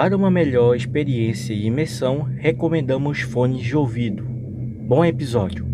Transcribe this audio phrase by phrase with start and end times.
[0.00, 4.22] Para uma melhor experiência e imersão, recomendamos fones de ouvido.
[4.22, 5.67] Bom episódio!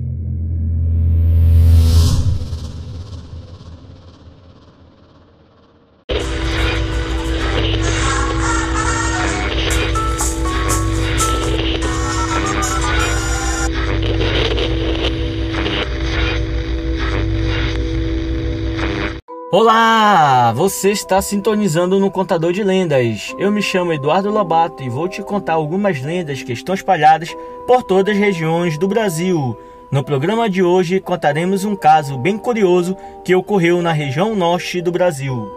[19.57, 20.53] Olá!
[20.57, 23.33] Você está sintonizando no Contador de Lendas.
[23.39, 27.33] Eu me chamo Eduardo Lobato e vou te contar algumas lendas que estão espalhadas
[27.65, 29.57] por todas as regiões do Brasil.
[29.93, 34.91] No programa de hoje contaremos um caso bem curioso que ocorreu na região norte do
[34.91, 35.49] Brasil.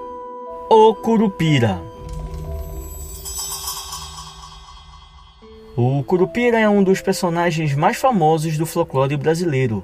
[0.70, 1.82] O Curupira.
[5.76, 9.84] O Curupira é um dos personagens mais famosos do folclore brasileiro.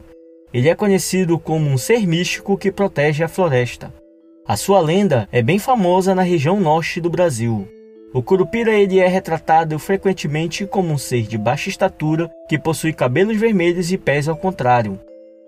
[0.54, 4.02] Ele é conhecido como um ser místico que protege a floresta.
[4.46, 7.68] A sua lenda é bem famosa na região norte do Brasil.
[8.14, 13.38] O Curupira ele é retratado frequentemente como um ser de baixa estatura que possui cabelos
[13.38, 15.00] vermelhos e pés ao contrário.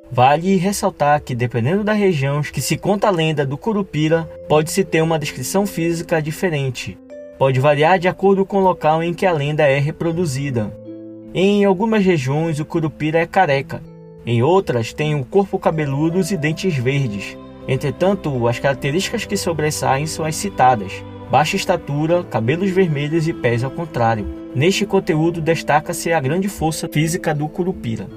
[0.10, 5.02] Vale ressaltar que, dependendo da região que se conta a lenda do Curupira, pode-se ter
[5.02, 6.98] uma descrição física diferente.
[7.38, 10.72] Pode variar de acordo com o local em que a lenda é reproduzida.
[11.34, 13.82] Em algumas regiões, o Curupira é careca,
[14.26, 17.38] em outras, tem o corpo cabeludo e dentes verdes.
[17.68, 23.72] Entretanto, as características que sobressaem são as citadas: baixa estatura, cabelos vermelhos e pés ao
[23.72, 24.28] contrário.
[24.54, 28.08] Neste conteúdo destaca-se a grande força física do curupira.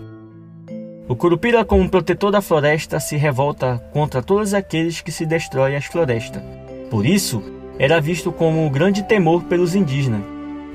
[1.08, 5.86] O curupira, como protetor da floresta, se revolta contra todos aqueles que se destroem as
[5.86, 6.42] florestas.
[6.90, 7.42] Por isso,
[7.78, 10.20] era visto como um grande temor pelos indígenas.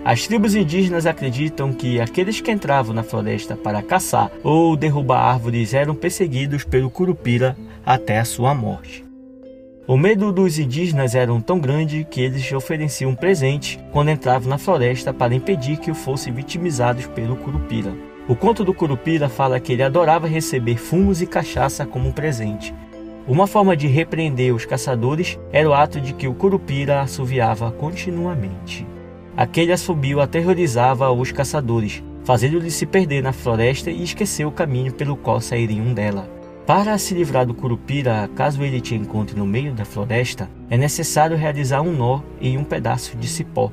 [0.03, 5.73] As tribos indígenas acreditam que aqueles que entravam na floresta para caçar ou derrubar árvores
[5.73, 9.03] eram perseguidos pelo curupira até a sua morte.
[9.85, 14.57] O medo dos indígenas era tão grande que eles ofereciam um presente quando entravam na
[14.57, 17.93] floresta para impedir que fossem vitimizados pelo curupira.
[18.25, 22.73] O conto do curupira fala que ele adorava receber fumos e cachaça como presente.
[23.27, 28.87] Uma forma de repreender os caçadores era o ato de que o curupira assoviava continuamente.
[29.35, 35.17] Aquele assobio aterrorizava os caçadores, fazendo-lhes se perder na floresta e esquecer o caminho pelo
[35.17, 36.32] qual sairiam dela.
[36.65, 41.35] Para se livrar do curupira, caso ele te encontre no meio da floresta, é necessário
[41.35, 43.71] realizar um nó em um pedaço de cipó.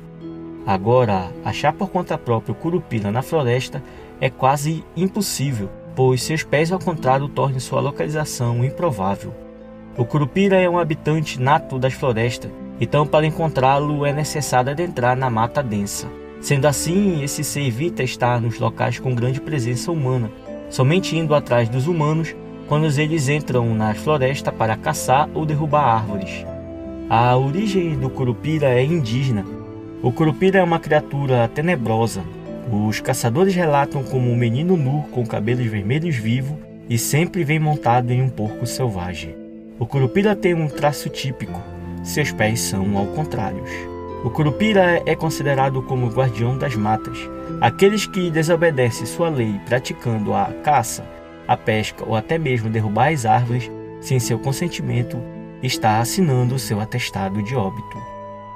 [0.65, 3.81] Agora, achar por conta própria o curupira na floresta
[4.19, 9.33] é quase impossível, pois seus pés ao contrário tornam sua localização improvável.
[9.97, 15.29] O curupira é um habitante nato das florestas então, para encontrá-lo, é necessário adentrar na
[15.29, 16.07] mata densa.
[16.41, 20.31] Sendo assim, esse ser evita estar nos locais com grande presença humana,
[20.67, 22.35] somente indo atrás dos humanos
[22.71, 26.45] quando eles entram na floresta para caçar ou derrubar árvores.
[27.09, 29.45] A origem do curupira é indígena.
[30.01, 32.23] O curupira é uma criatura tenebrosa.
[32.71, 36.57] Os caçadores relatam como um menino nu com cabelos vermelhos vivo
[36.89, 39.35] e sempre vem montado em um porco selvagem.
[39.77, 41.61] O curupira tem um traço típico,
[42.05, 43.65] seus pés são ao contrário.
[44.23, 47.17] O curupira é considerado como o guardião das matas.
[47.59, 51.03] Aqueles que desobedecem sua lei praticando a caça,
[51.51, 53.69] a pesca ou até mesmo derrubar as árvores
[53.99, 55.21] sem seu consentimento
[55.61, 57.97] está assinando seu atestado de óbito.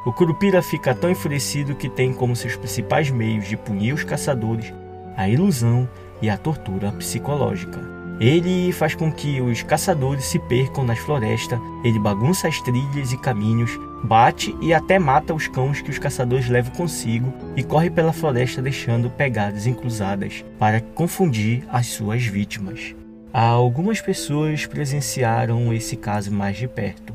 [0.06, 4.74] O curupira fica tão enfurecido que tem como seus principais meios de punir os caçadores
[5.16, 5.88] a ilusão
[6.22, 7.80] e a tortura psicológica.
[8.20, 13.18] Ele faz com que os caçadores se percam nas florestas, ele bagunça as trilhas e
[13.18, 13.72] caminhos,
[14.04, 18.62] bate e até mata os cães que os caçadores levam consigo e corre pela floresta
[18.62, 22.96] deixando pegadas encruzadas para confundir as suas vítimas.
[23.34, 27.14] Algumas pessoas presenciaram esse caso mais de perto,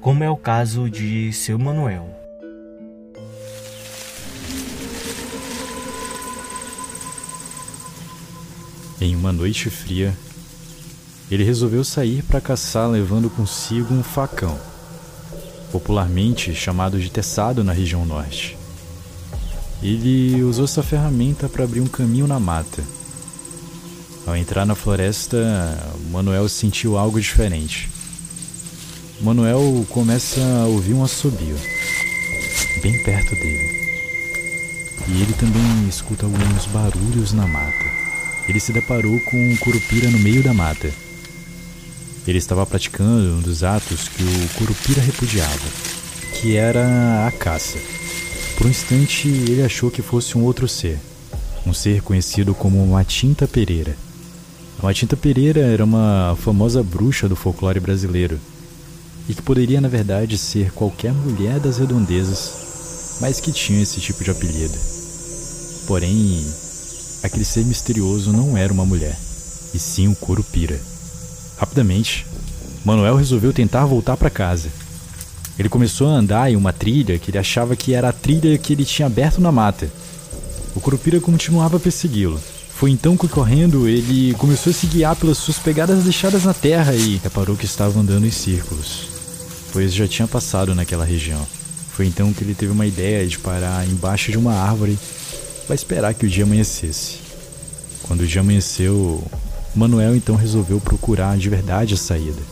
[0.00, 2.08] como é o caso de seu Manuel.
[9.00, 10.14] Em uma noite fria,
[11.30, 14.58] ele resolveu sair para caçar levando consigo um facão,
[15.70, 18.56] popularmente chamado de teçado na região norte.
[19.82, 22.84] Ele usou essa ferramenta para abrir um caminho na mata.
[24.26, 25.38] Ao entrar na floresta,
[26.10, 27.88] Manuel sentiu algo diferente.
[29.20, 31.56] Manuel começa a ouvir um assobio,
[32.82, 33.80] bem perto dele.
[35.08, 37.84] E ele também escuta alguns barulhos na mata.
[38.48, 40.92] Ele se deparou com um curupira no meio da mata.
[42.26, 45.68] Ele estava praticando um dos atos que o Curupira repudiava,
[46.34, 47.78] que era a caça.
[48.56, 50.98] Por um instante, ele achou que fosse um outro ser,
[51.66, 53.96] um ser conhecido como Matinta Pereira.
[54.78, 58.38] A Matinta Pereira era uma famosa bruxa do folclore brasileiro
[59.28, 62.60] e que poderia, na verdade, ser qualquer mulher das redondezas
[63.20, 64.76] mas que tinham esse tipo de apelido.
[65.86, 66.44] Porém,
[67.22, 69.16] aquele ser misterioso não era uma mulher,
[69.74, 70.80] e sim um Curupira.
[71.60, 72.26] Rapidamente,
[72.82, 74.70] Manuel resolveu tentar voltar para casa.
[75.58, 78.72] Ele começou a andar em uma trilha que ele achava que era a trilha que
[78.72, 79.90] ele tinha aberto na mata.
[80.74, 82.40] O Curupira continuava a persegui-lo.
[82.74, 86.94] Foi então que, correndo, ele começou a se guiar pelas suas pegadas deixadas na terra
[86.94, 89.08] e reparou que estava andando em círculos,
[89.70, 91.46] pois já tinha passado naquela região.
[91.92, 94.98] Foi então que ele teve uma ideia de parar embaixo de uma árvore
[95.66, 97.18] para esperar que o dia amanhecesse.
[98.04, 99.22] Quando o dia amanheceu,
[99.74, 102.42] Manuel então resolveu procurar de verdade a saída.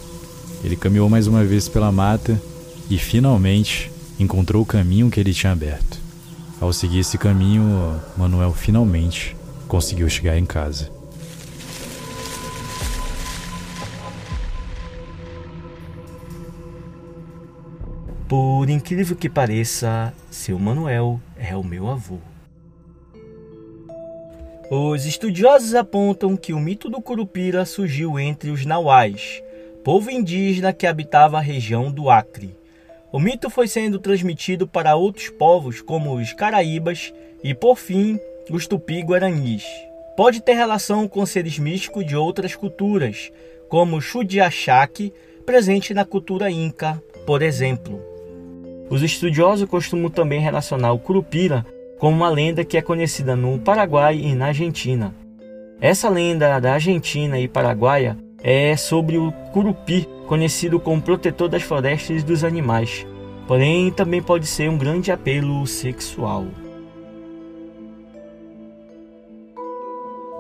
[0.63, 2.41] Ele caminhou mais uma vez pela mata
[2.89, 5.99] e finalmente encontrou o caminho que ele tinha aberto.
[6.61, 9.37] Ao seguir esse caminho, Manuel finalmente
[9.67, 10.91] conseguiu chegar em casa.
[18.29, 22.19] Por incrível que pareça, seu Manuel é o meu avô.
[24.71, 29.43] Os estudiosos apontam que o mito do Curupira surgiu entre os Nauais,
[29.83, 32.55] povo indígena que habitava a região do Acre.
[33.11, 38.21] O mito foi sendo transmitido para outros povos, como os Caraíbas e, por fim,
[38.51, 39.65] os Tupi-Guaranis.
[40.15, 43.33] Pode ter relação com seres místicos de outras culturas,
[43.71, 45.15] como o Chudiachaque,
[45.47, 48.03] presente na cultura inca, por exemplo.
[48.91, 51.65] Os estudiosos costumam também relacionar o Curupira
[51.99, 55.15] como uma lenda que é conhecida no Paraguai e na Argentina.
[55.81, 62.23] Essa lenda da Argentina e paraguaia é sobre o curupi, conhecido como protetor das florestas
[62.23, 63.07] e dos animais,
[63.47, 66.47] porém também pode ser um grande apelo sexual.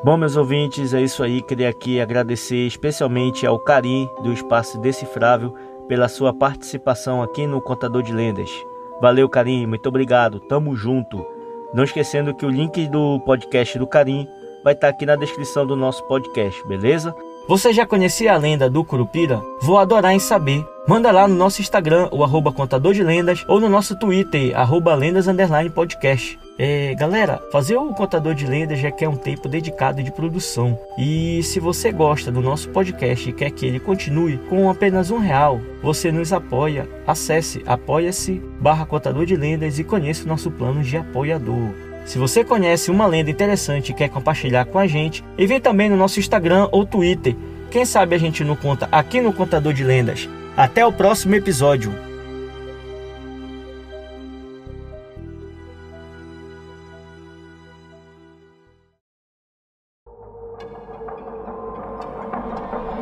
[0.05, 1.43] Bom, meus ouvintes, é isso aí.
[1.43, 5.55] Queria aqui agradecer especialmente ao Karim do Espaço Decifrável
[5.89, 8.51] pela sua participação aqui no Contador de Lendas.
[9.01, 10.39] Valeu, Karim, muito obrigado.
[10.41, 11.38] Tamo junto.
[11.73, 14.27] Não esquecendo que o link do podcast do Carim
[14.65, 17.15] vai estar tá aqui na descrição do nosso podcast, beleza?
[17.49, 19.41] Você já conhecia a lenda do Curupira?
[19.63, 20.65] Vou adorar em saber.
[20.87, 24.95] Manda lá no nosso Instagram, o arroba contador de lendas, ou no nosso Twitter, arroba
[24.95, 25.27] lendas
[25.71, 26.39] podcast.
[26.59, 30.77] É, galera, fazer o contador de lendas já quer um tempo dedicado de produção.
[30.99, 35.19] E se você gosta do nosso podcast e quer que ele continue com apenas um
[35.19, 36.89] real, você nos apoia.
[37.07, 41.71] Acesse apoia-se barra contador de lendas e conheça o nosso plano de apoiador.
[42.05, 45.97] Se você conhece uma lenda interessante e quer compartilhar com a gente, vem também no
[45.97, 47.37] nosso Instagram ou Twitter.
[47.71, 50.29] Quem sabe a gente não conta aqui no Contador de Lendas.
[50.57, 52.08] Até o próximo episódio.